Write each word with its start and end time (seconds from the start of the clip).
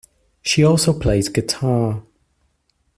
She 0.41 0.63
also 0.63 0.97
plays 0.97 1.29
guitar. 1.29 2.01